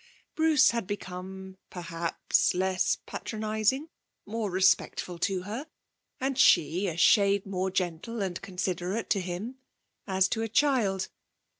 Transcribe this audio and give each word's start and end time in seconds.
Bruce 0.33 0.71
had 0.71 0.87
become, 0.87 1.59
perhaps, 1.69 2.55
less 2.55 2.97
patronising, 3.05 3.87
more 4.25 4.49
respectful 4.49 5.19
to 5.19 5.43
her, 5.43 5.67
and 6.19 6.39
she 6.39 6.87
a 6.87 6.97
shade 6.97 7.45
more 7.45 7.69
gentle 7.69 8.19
and 8.19 8.41
considerate 8.41 9.11
to 9.11 9.19
him, 9.21 9.59
as 10.07 10.27
to 10.29 10.41
a 10.41 10.49
child. 10.49 11.09